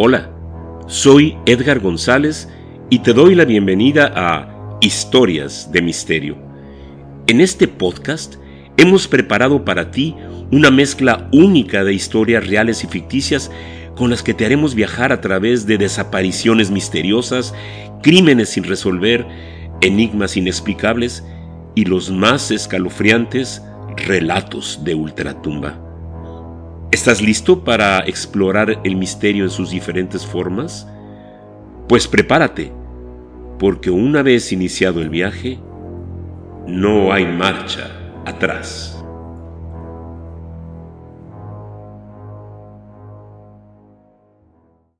[0.00, 0.30] Hola,
[0.86, 2.48] soy Edgar González
[2.88, 6.38] y te doy la bienvenida a Historias de Misterio.
[7.26, 8.36] En este podcast
[8.76, 10.14] hemos preparado para ti
[10.52, 13.50] una mezcla única de historias reales y ficticias
[13.96, 17.52] con las que te haremos viajar a través de desapariciones misteriosas,
[18.00, 19.26] crímenes sin resolver,
[19.80, 21.24] enigmas inexplicables
[21.74, 23.64] y los más escalofriantes
[23.96, 25.87] relatos de ultratumba.
[26.90, 30.88] ¿Estás listo para explorar el misterio en sus diferentes formas?
[31.86, 32.72] Pues prepárate,
[33.58, 35.58] porque una vez iniciado el viaje,
[36.66, 37.90] no hay marcha
[38.24, 39.04] atrás.